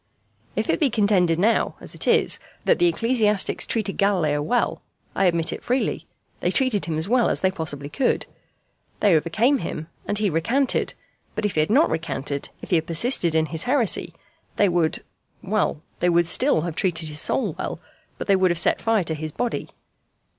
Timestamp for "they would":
14.55-15.03, 15.99-16.25, 18.25-18.49